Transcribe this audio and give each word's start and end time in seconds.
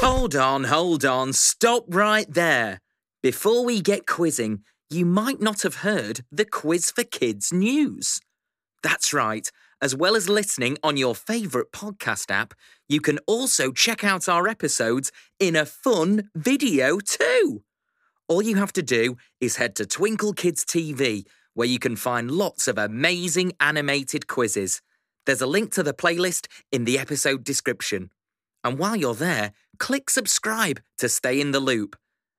Hold 0.00 0.36
on, 0.36 0.64
hold 0.64 1.04
on, 1.04 1.32
stop 1.32 1.84
right 1.88 2.32
there. 2.32 2.80
Before 3.20 3.64
we 3.64 3.80
get 3.80 4.06
quizzing, 4.06 4.62
you 4.88 5.04
might 5.04 5.40
not 5.40 5.62
have 5.62 5.76
heard 5.76 6.20
the 6.30 6.44
Quiz 6.44 6.92
for 6.92 7.02
Kids 7.02 7.52
news. 7.52 8.20
That's 8.84 9.12
right, 9.12 9.50
as 9.82 9.96
well 9.96 10.14
as 10.14 10.28
listening 10.28 10.78
on 10.84 10.96
your 10.96 11.16
favourite 11.16 11.72
podcast 11.72 12.30
app, 12.30 12.54
you 12.88 13.00
can 13.00 13.18
also 13.26 13.72
check 13.72 14.04
out 14.04 14.28
our 14.28 14.46
episodes 14.46 15.10
in 15.40 15.56
a 15.56 15.66
fun 15.66 16.30
video 16.32 17.00
too. 17.00 17.64
All 18.28 18.40
you 18.40 18.54
have 18.54 18.72
to 18.74 18.82
do 18.82 19.16
is 19.40 19.56
head 19.56 19.74
to 19.76 19.84
Twinkl 19.84 20.36
Kids 20.36 20.64
TV, 20.64 21.24
where 21.54 21.66
you 21.66 21.80
can 21.80 21.96
find 21.96 22.30
lots 22.30 22.68
of 22.68 22.78
amazing 22.78 23.52
animated 23.58 24.28
quizzes. 24.28 24.80
There's 25.26 25.42
a 25.42 25.46
link 25.46 25.72
to 25.72 25.82
the 25.82 25.92
playlist 25.92 26.46
in 26.70 26.84
the 26.84 27.00
episode 27.00 27.42
description. 27.42 28.10
And 28.64 28.78
while 28.78 28.96
you're 28.96 29.14
there, 29.14 29.52
click 29.78 30.10
subscribe 30.10 30.80
to 30.98 31.08
stay 31.08 31.40
in 31.40 31.52
the 31.52 31.60
loop. 31.60 31.96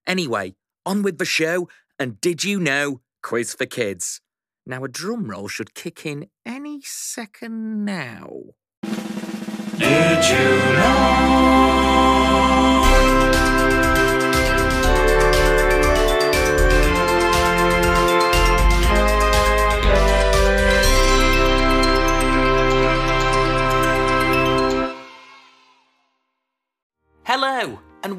Anyway, 0.08 0.56
on 0.86 1.02
with 1.02 1.18
the 1.18 1.26
show, 1.26 1.68
and 1.98 2.20
did 2.22 2.44
you 2.44 2.60
know 2.60 3.02
Quiz 3.24 3.54
for 3.54 3.66
Kids? 3.66 4.22
Now, 4.66 4.84
a 4.84 4.88
drum 4.88 5.30
roll 5.30 5.48
should 5.48 5.74
kick 5.74 6.06
in 6.06 6.28
any 6.46 6.82
second 6.84 7.86
now. 7.86 8.30
Did 9.78 10.26
you 10.30 10.74
know? 10.76 11.79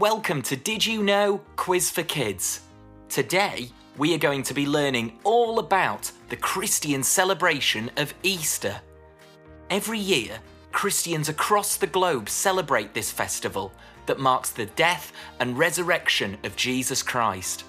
Welcome 0.00 0.40
to 0.40 0.56
Did 0.56 0.86
You 0.86 1.02
Know 1.02 1.42
Quiz 1.56 1.90
for 1.90 2.02
Kids. 2.02 2.62
Today, 3.10 3.70
we 3.98 4.14
are 4.14 4.18
going 4.18 4.42
to 4.44 4.54
be 4.54 4.64
learning 4.64 5.18
all 5.24 5.58
about 5.58 6.10
the 6.30 6.36
Christian 6.36 7.02
celebration 7.02 7.90
of 7.98 8.14
Easter. 8.22 8.80
Every 9.68 9.98
year, 9.98 10.38
Christians 10.72 11.28
across 11.28 11.76
the 11.76 11.86
globe 11.86 12.30
celebrate 12.30 12.94
this 12.94 13.10
festival 13.10 13.72
that 14.06 14.18
marks 14.18 14.48
the 14.48 14.64
death 14.64 15.12
and 15.38 15.58
resurrection 15.58 16.38
of 16.44 16.56
Jesus 16.56 17.02
Christ. 17.02 17.64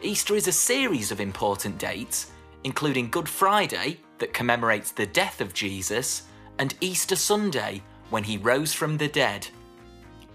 Easter 0.00 0.36
is 0.36 0.46
a 0.46 0.52
series 0.52 1.10
of 1.10 1.20
important 1.20 1.76
dates, 1.76 2.30
including 2.62 3.10
Good 3.10 3.28
Friday, 3.28 3.98
that 4.18 4.32
commemorates 4.32 4.92
the 4.92 5.06
death 5.06 5.40
of 5.40 5.54
Jesus, 5.54 6.22
and 6.60 6.76
Easter 6.80 7.16
Sunday, 7.16 7.82
when 8.10 8.22
he 8.22 8.38
rose 8.38 8.72
from 8.72 8.98
the 8.98 9.08
dead. 9.08 9.48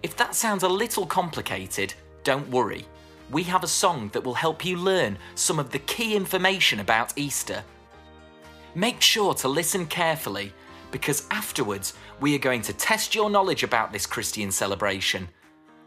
If 0.04 0.18
that 0.18 0.36
sounds 0.36 0.64
a 0.64 0.68
little 0.68 1.06
complicated, 1.06 1.94
don't 2.26 2.50
worry. 2.50 2.86
We 3.32 3.44
have 3.44 3.64
a 3.64 3.68
song 3.68 4.10
that 4.10 4.24
will 4.24 4.34
help 4.34 4.66
you 4.66 4.76
learn 4.76 5.18
some 5.36 5.60
of 5.60 5.72
the 5.72 5.80
key 5.80 6.16
information 6.16 6.82
about 6.82 7.18
Easter. 7.18 7.64
Make 8.76 9.00
sure 9.02 9.34
to 9.36 9.48
listen 9.48 9.86
carefully 9.86 10.52
because 10.92 11.26
afterwards 11.32 11.94
we 12.20 12.36
are 12.36 12.40
going 12.40 12.62
to 12.64 12.74
test 12.74 13.16
your 13.16 13.30
knowledge 13.30 13.64
about 13.64 13.94
this 13.94 14.06
Christian 14.06 14.52
celebration. 14.52 15.30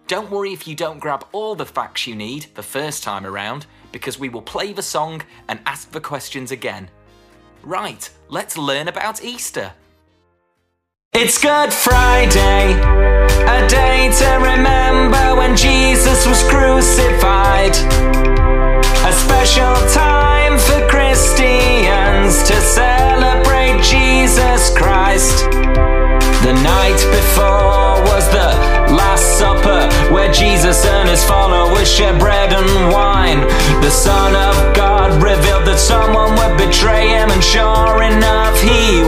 Don't 0.07 0.31
worry 0.31 0.53
if 0.53 0.67
you 0.67 0.75
don't 0.75 0.99
grab 0.99 1.27
all 1.33 1.55
the 1.55 1.67
facts 1.67 2.07
you 2.07 2.17
need 2.17 2.47
the 2.55 2.63
first 2.63 3.03
time 3.03 3.27
around 3.27 3.67
because 3.93 4.19
we 4.19 4.31
will 4.31 4.43
play 4.43 4.73
the 4.73 4.83
song 4.83 5.23
and 5.49 5.61
ask 5.67 5.91
the 5.91 6.01
questions 6.01 6.53
again. 6.53 6.89
Right, 7.63 8.09
let's 8.29 8.57
learn 8.57 8.89
about 8.89 9.23
Easter. 9.23 9.73
It's 11.19 11.39
Good 11.39 11.73
Friday, 11.73 12.75
a 12.77 13.67
day 13.69 14.13
to 14.19 14.31
remember 14.37 15.35
when 15.35 15.57
Jesus 15.57 16.27
was 16.27 16.43
crucified. 16.43 17.73
A 17.73 19.13
special 19.25 19.73
time 19.97 20.59
for 20.59 20.87
Christians 20.93 22.43
to 22.45 22.61
celebrate 22.61 23.83
Jesus 23.83 24.77
Christ. 24.77 25.49
The 26.45 26.53
night 26.53 27.01
before 27.09 28.05
was 28.13 28.29
the 28.29 28.53
Last 28.93 29.39
Supper, 29.39 29.89
where 30.13 30.31
Jesus 30.31 30.85
and 30.85 31.09
his 31.09 31.25
followers 31.25 31.91
shared 31.91 32.19
bread 32.19 32.53
and 32.53 32.93
wine. 32.93 33.41
The 33.81 33.91
Son 33.91 34.37
of 34.37 34.77
God 34.77 35.15
revealed 35.23 35.65
that 35.65 35.79
someone 35.79 36.37
would 36.37 36.59
betray 36.59 37.09
him, 37.09 37.31
and 37.31 37.43
sure 37.43 38.03
enough, 38.03 38.61
he. 38.61 39.06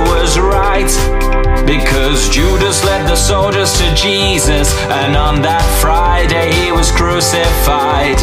Because 1.68 2.30
Judas 2.30 2.82
led 2.82 3.06
the 3.06 3.14
soldiers 3.14 3.76
to 3.76 3.94
Jesus, 3.94 4.72
and 4.88 5.14
on 5.14 5.42
that 5.42 5.60
Friday 5.84 6.48
he 6.64 6.72
was 6.72 6.90
crucified. 6.90 8.16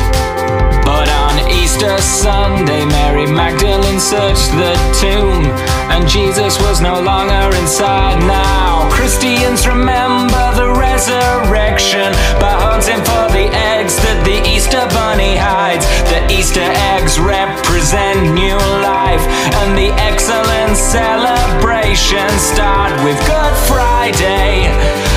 But 0.82 1.06
on 1.14 1.46
Easter 1.54 1.94
Sunday, 2.02 2.86
Mary 2.86 3.30
Magdalene 3.30 4.00
searched 4.00 4.50
the 4.58 4.74
tomb, 4.98 5.46
and 5.94 6.10
Jesus 6.10 6.58
was 6.66 6.82
no 6.82 7.00
longer 7.00 7.56
inside 7.62 8.18
now. 8.26 8.90
Christians 8.90 9.68
remember 9.68 10.46
the 10.58 10.74
resurrection 10.74 12.18
Represent 17.18 18.34
new 18.34 18.58
life, 18.84 19.26
and 19.62 19.78
the 19.78 19.92
excellent 20.02 20.76
celebration 20.76 22.30
start 22.38 22.92
with 23.04 23.18
Good 23.26 23.56
Friday, 23.68 24.68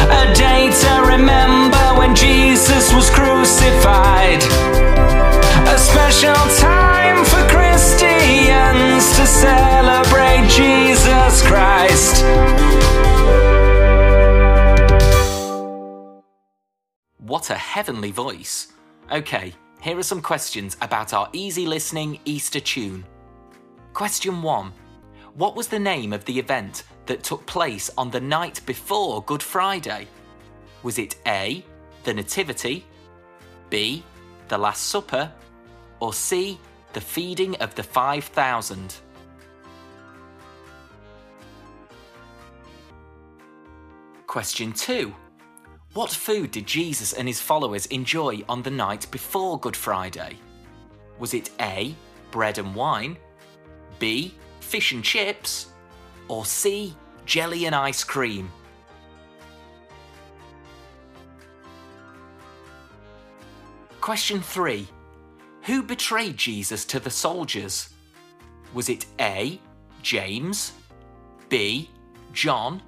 a 0.09 0.35
day 0.35 0.71
to 0.71 1.03
remember 1.07 1.77
when 1.99 2.15
Jesus 2.15 2.93
was 2.95 3.11
crucified. 3.11 4.43
A 5.69 5.79
special 5.79 6.41
time 6.59 7.25
for 7.25 7.43
Christians 7.49 9.17
to 9.17 9.27
celebrate 9.27 10.49
Jesus 10.49 11.43
Christ. 11.43 12.25
What 17.19 17.51
a 17.51 17.55
heavenly 17.55 18.13
voice. 18.13 18.69
Okay, 19.11 19.55
here 19.81 19.97
are 19.97 20.03
some 20.03 20.21
questions 20.21 20.77
about 20.83 21.13
our 21.13 21.29
easy 21.33 21.65
listening 21.65 22.19
Easter 22.25 22.61
tune. 22.61 23.05
Question 23.93 24.43
1 24.43 24.73
What 25.35 25.55
was 25.55 25.69
the 25.69 25.79
name 25.79 26.13
of 26.13 26.25
the 26.25 26.39
event 26.39 26.83
that 27.07 27.23
took 27.23 27.47
place 27.47 27.89
on 27.97 28.11
the 28.11 28.21
night 28.21 28.61
before 28.67 29.23
Good 29.23 29.43
Friday? 29.43 30.09
Was 30.83 30.99
it 30.99 31.17
A, 31.27 31.65
the 32.05 32.13
Nativity, 32.15 32.85
B, 33.71 34.03
the 34.49 34.59
Last 34.59 34.87
Supper, 34.87 35.33
or 36.01 36.13
C, 36.13 36.59
the 36.93 37.01
feeding 37.01 37.55
of 37.57 37.75
the 37.75 37.83
5,000? 37.83 38.97
Question 44.27 44.73
2 44.73 45.15
What 45.99 46.13
food 46.13 46.53
did 46.53 46.65
Jesus 46.65 47.13
and 47.13 47.27
his 47.27 47.41
followers 47.41 47.87
enjoy 47.87 48.45
on 48.49 48.63
the 48.63 48.71
night 48.71 49.11
before 49.11 49.59
Good 49.59 49.75
Friday? 49.75 50.37
Was 51.19 51.35
it 51.35 51.51
A, 51.61 51.93
bread 52.31 52.59
and 52.59 52.73
wine, 52.73 53.19
B, 53.99 54.33
fish 54.61 54.93
and 54.93 55.03
chips, 55.03 55.73
or 56.29 56.45
C, 56.45 56.95
jelly 57.27 57.65
and 57.67 57.75
ice 57.75 58.05
cream? 58.05 58.49
Question 64.01 64.41
3 64.41 64.87
Who 65.63 65.83
betrayed 65.83 66.37
Jesus 66.37 66.85
to 66.85 67.01
the 67.01 67.11
soldiers? 67.11 67.89
Was 68.73 68.89
it 68.89 69.05
A, 69.19 69.61
James, 70.03 70.75
B, 71.49 71.91
John, 72.33 72.85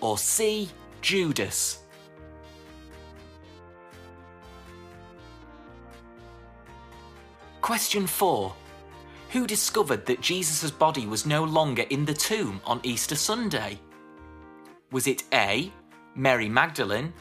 or 0.00 0.18
C, 0.18 0.68
Judas? 1.00 1.84
Question 7.70 8.08
4 8.08 8.52
Who 9.30 9.46
discovered 9.46 10.04
that 10.06 10.20
Jesus' 10.20 10.72
body 10.72 11.06
was 11.06 11.24
no 11.24 11.44
longer 11.44 11.84
in 11.90 12.04
the 12.04 12.12
tomb 12.12 12.60
on 12.64 12.80
Easter 12.82 13.14
Sunday? 13.14 13.78
Was 14.90 15.06
it 15.06 15.22
A, 15.32 15.72
Mary 16.16 16.48
Magdalene, 16.48 17.12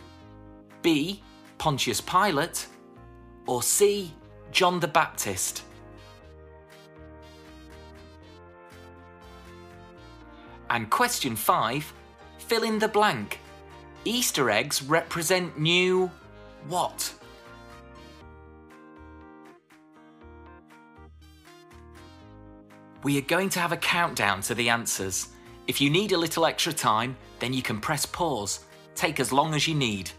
B, 0.81 1.21
Pontius 1.59 2.01
Pilate, 2.01 2.65
or 3.45 3.61
C, 3.61 4.11
John 4.51 4.79
the 4.79 4.87
Baptist? 4.87 5.61
And 10.71 10.89
question 10.89 11.35
5 11.35 11.93
Fill 12.39 12.63
in 12.63 12.79
the 12.79 12.87
blank. 12.87 13.37
Easter 14.03 14.49
eggs 14.49 14.81
represent 14.81 15.59
new 15.59 16.09
what? 16.67 17.18
We 23.01 23.17
are 23.17 23.21
going 23.21 23.47
to 23.51 23.61
have 23.61 23.71
a 23.71 23.77
countdown 23.77 24.41
to 24.41 24.53
the 24.53 24.67
answers. 24.67 25.29
If 25.67 25.79
you 25.79 25.89
need 25.89 26.11
a 26.11 26.17
little 26.17 26.45
extra 26.45 26.73
time, 26.73 27.15
then 27.39 27.53
you 27.53 27.61
can 27.61 27.79
press 27.79 28.05
pause. 28.05 28.65
Take 28.93 29.21
as 29.21 29.31
long 29.31 29.53
as 29.53 29.69
you 29.69 29.75
need. 29.75 30.11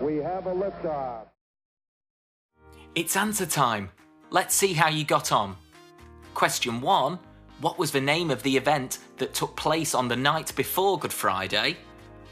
We 0.00 0.18
have 0.18 0.46
a 0.46 0.54
liftoff. 0.54 1.26
It's 2.94 3.16
answer 3.16 3.46
time. 3.46 3.90
Let's 4.30 4.54
see 4.54 4.72
how 4.72 4.88
you 4.88 5.04
got 5.04 5.32
on. 5.32 5.56
Question 6.34 6.80
1 6.80 7.18
What 7.60 7.78
was 7.80 7.90
the 7.90 8.00
name 8.00 8.30
of 8.30 8.44
the 8.44 8.56
event 8.56 8.98
that 9.16 9.34
took 9.34 9.56
place 9.56 9.96
on 9.96 10.06
the 10.06 10.16
night 10.16 10.54
before 10.54 11.00
Good 11.00 11.12
Friday? 11.12 11.76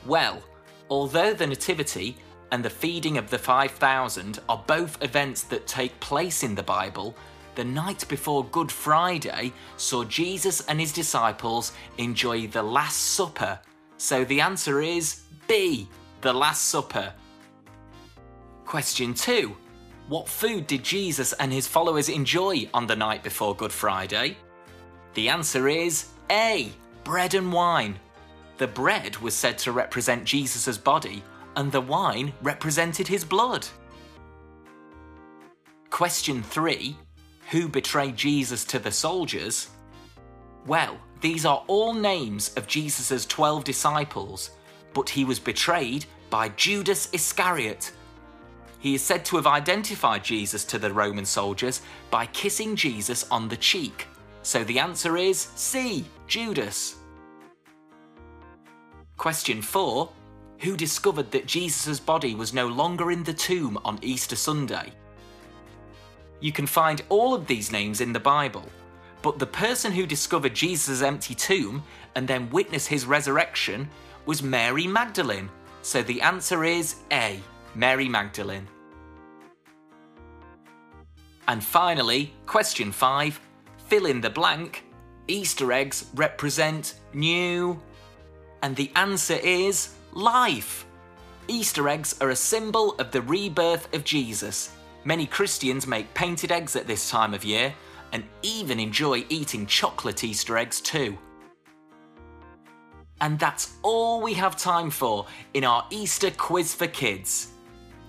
Well, 0.06 0.42
although 0.90 1.34
the 1.34 1.46
Nativity 1.46 2.16
and 2.52 2.64
the 2.64 2.70
feeding 2.70 3.18
of 3.18 3.30
the 3.30 3.38
5,000 3.38 4.38
are 4.48 4.62
both 4.68 5.02
events 5.02 5.42
that 5.44 5.66
take 5.66 5.98
place 5.98 6.44
in 6.44 6.54
the 6.54 6.62
Bible, 6.62 7.16
the 7.56 7.64
night 7.64 8.06
before 8.08 8.44
Good 8.44 8.70
Friday 8.70 9.52
saw 9.76 10.04
Jesus 10.04 10.60
and 10.68 10.78
his 10.78 10.92
disciples 10.92 11.72
enjoy 11.98 12.46
the 12.46 12.62
Last 12.62 13.14
Supper. 13.16 13.58
So 13.96 14.24
the 14.24 14.40
answer 14.40 14.80
is 14.80 15.22
B, 15.48 15.88
the 16.20 16.32
Last 16.32 16.66
Supper. 16.66 17.12
Question 18.66 19.14
2 19.14 19.56
What 20.08 20.28
food 20.28 20.66
did 20.66 20.82
Jesus 20.82 21.32
and 21.34 21.52
his 21.52 21.68
followers 21.68 22.08
enjoy 22.08 22.68
on 22.74 22.88
the 22.88 22.96
night 22.96 23.22
before 23.22 23.54
Good 23.54 23.70
Friday? 23.70 24.36
The 25.14 25.28
answer 25.28 25.68
is 25.68 26.06
A, 26.32 26.72
bread 27.04 27.34
and 27.34 27.52
wine. 27.52 27.96
The 28.58 28.66
bread 28.66 29.18
was 29.18 29.34
said 29.34 29.56
to 29.58 29.70
represent 29.70 30.24
Jesus' 30.24 30.78
body, 30.78 31.22
and 31.54 31.70
the 31.70 31.80
wine 31.80 32.32
represented 32.42 33.06
his 33.06 33.24
blood. 33.24 33.68
Question 35.88 36.42
3 36.42 36.96
Who 37.52 37.68
betrayed 37.68 38.16
Jesus 38.16 38.64
to 38.64 38.80
the 38.80 38.90
soldiers? 38.90 39.68
Well, 40.66 40.98
these 41.20 41.46
are 41.46 41.62
all 41.68 41.94
names 41.94 42.52
of 42.56 42.66
Jesus' 42.66 43.26
12 43.26 43.62
disciples, 43.62 44.50
but 44.92 45.08
he 45.08 45.24
was 45.24 45.38
betrayed 45.38 46.04
by 46.30 46.48
Judas 46.48 47.08
Iscariot. 47.12 47.92
He 48.78 48.94
is 48.94 49.02
said 49.02 49.24
to 49.26 49.36
have 49.36 49.46
identified 49.46 50.24
Jesus 50.24 50.64
to 50.66 50.78
the 50.78 50.92
Roman 50.92 51.24
soldiers 51.24 51.80
by 52.10 52.26
kissing 52.26 52.76
Jesus 52.76 53.26
on 53.30 53.48
the 53.48 53.56
cheek. 53.56 54.06
So 54.42 54.62
the 54.64 54.78
answer 54.78 55.16
is 55.16 55.48
C, 55.56 56.04
Judas. 56.26 56.96
Question 59.16 59.62
4 59.62 60.08
Who 60.60 60.76
discovered 60.76 61.30
that 61.32 61.46
Jesus' 61.46 61.98
body 61.98 62.34
was 62.34 62.52
no 62.52 62.68
longer 62.68 63.10
in 63.10 63.24
the 63.24 63.32
tomb 63.32 63.78
on 63.84 63.98
Easter 64.02 64.36
Sunday? 64.36 64.92
You 66.40 66.52
can 66.52 66.66
find 66.66 67.02
all 67.08 67.34
of 67.34 67.46
these 67.46 67.72
names 67.72 68.00
in 68.00 68.12
the 68.12 68.20
Bible, 68.20 68.64
but 69.22 69.38
the 69.38 69.46
person 69.46 69.90
who 69.90 70.06
discovered 70.06 70.54
Jesus' 70.54 71.02
empty 71.02 71.34
tomb 71.34 71.82
and 72.14 72.28
then 72.28 72.50
witnessed 72.50 72.88
his 72.88 73.06
resurrection 73.06 73.88
was 74.26 74.42
Mary 74.42 74.86
Magdalene. 74.86 75.48
So 75.82 76.02
the 76.02 76.20
answer 76.20 76.62
is 76.62 76.96
A, 77.10 77.40
Mary 77.76 78.08
Magdalene. 78.08 78.66
And 81.46 81.62
finally, 81.62 82.32
question 82.46 82.90
5 82.90 83.38
fill 83.88 84.06
in 84.06 84.20
the 84.20 84.30
blank. 84.30 84.84
Easter 85.28 85.70
eggs 85.70 86.06
represent 86.14 86.94
new. 87.12 87.80
And 88.62 88.74
the 88.74 88.90
answer 88.96 89.34
is 89.34 89.94
life. 90.12 90.86
Easter 91.48 91.88
eggs 91.88 92.16
are 92.20 92.30
a 92.30 92.36
symbol 92.36 92.94
of 92.94 93.12
the 93.12 93.22
rebirth 93.22 93.94
of 93.94 94.02
Jesus. 94.04 94.74
Many 95.04 95.26
Christians 95.26 95.86
make 95.86 96.12
painted 96.14 96.50
eggs 96.50 96.74
at 96.74 96.86
this 96.86 97.10
time 97.10 97.34
of 97.34 97.44
year 97.44 97.74
and 98.12 98.24
even 98.42 98.80
enjoy 98.80 99.24
eating 99.28 99.66
chocolate 99.66 100.24
Easter 100.24 100.56
eggs 100.56 100.80
too. 100.80 101.16
And 103.20 103.38
that's 103.38 103.76
all 103.82 104.20
we 104.22 104.34
have 104.34 104.56
time 104.56 104.90
for 104.90 105.26
in 105.54 105.64
our 105.64 105.86
Easter 105.90 106.30
quiz 106.30 106.74
for 106.74 106.86
kids. 106.86 107.52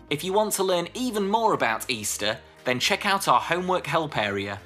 If 0.09 0.24
you 0.24 0.31
want 0.31 0.54
to 0.54 0.63
learn 0.63 0.88
even 0.94 1.27
more 1.27 1.54
about 1.54 1.89
Easter, 1.89 2.38
then 2.63 2.80
check 2.80 3.06
out 3.06 3.27
our 3.27 3.42
homework 3.42 3.86
help 3.86 4.18
area. 4.18 4.57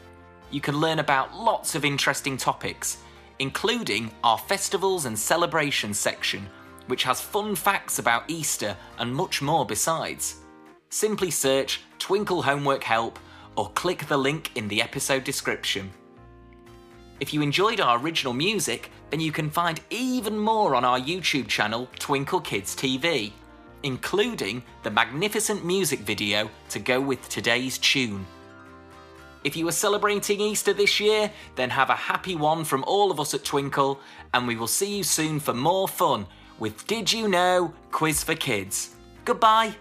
You 0.52 0.62
can 0.62 0.80
learn 0.80 1.00
about 1.00 1.36
lots 1.36 1.74
of 1.74 1.84
interesting 1.84 2.38
topics, 2.38 2.98
including 3.40 4.12
our 4.24 4.38
festivals 4.38 5.06
and 5.06 5.18
celebrations 5.18 5.98
section, 5.98 6.48
which 6.86 7.04
has 7.04 7.22
fun 7.22 7.56
facts 7.56 7.98
about 7.98 8.30
Easter 8.30 8.78
and 9.00 9.16
much 9.16 9.42
more 9.42 9.66
besides. 9.66 10.42
Simply 10.90 11.32
search 11.32 11.82
Twinkl 11.98 12.44
Homework 12.44 12.84
Help 12.84 13.18
or 13.56 13.72
click 13.72 14.08
the 14.08 14.18
link 14.18 14.52
in 14.56 14.68
the 14.68 14.80
episode 14.80 15.24
description. 15.24 15.90
If 17.20 17.34
you 17.34 17.42
enjoyed 17.42 17.80
our 17.80 17.98
original 17.98 18.34
music, 18.34 18.92
then 19.10 19.20
you 19.20 19.32
can 19.32 19.50
find 19.50 19.82
even 19.90 20.38
more 20.38 20.76
on 20.76 20.86
our 20.86 21.00
YouTube 21.00 21.48
channel, 21.48 21.88
Twinkl 22.00 22.44
Kids 22.44 22.76
TV, 22.76 23.32
including 23.84 24.64
the 24.84 24.92
magnificent 24.92 25.66
music 25.66 26.00
video 26.00 26.50
to 26.70 26.80
go 26.80 27.00
with 27.00 27.28
today's 27.30 27.78
tune. 27.78 28.26
If 29.44 29.56
you 29.56 29.68
are 29.68 29.72
celebrating 29.72 30.40
Easter 30.40 30.74
this 30.74 31.00
year, 31.00 31.32
then 31.56 31.72
have 31.72 31.90
a 31.90 31.96
happy 31.96 32.36
one 32.36 32.64
from 32.64 32.84
all 32.86 33.10
of 33.10 33.20
us 33.20 33.34
at 33.34 33.44
Twinkl, 33.44 33.98
and 34.34 34.48
we 34.48 34.56
will 34.56 34.68
see 34.68 34.98
you 34.98 35.04
soon 35.04 35.40
for 35.40 35.54
more 35.54 35.88
fun 35.88 36.28
with 36.60 36.86
Did 36.86 37.12
You 37.12 37.28
Know 37.28 37.74
Quiz 37.92 38.24
for 38.24 38.36
Kids. 38.36 38.96
Goodbye. 39.26 39.76